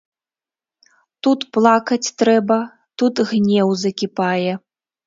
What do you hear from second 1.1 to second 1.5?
Тут